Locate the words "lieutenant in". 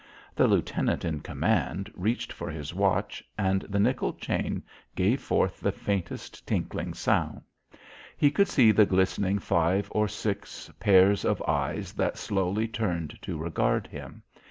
0.47-1.19